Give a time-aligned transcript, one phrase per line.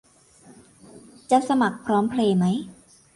[1.31, 2.45] จะสมัครพร้อมเพย์ไหม